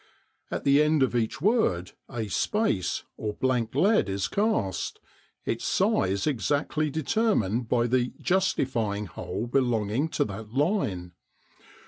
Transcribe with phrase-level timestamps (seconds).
[0.49, 4.99] At the end of each word a "space" or blank lead is cast,
[5.45, 11.11] its size exactly determined by the "justifying" hole belonging to that line.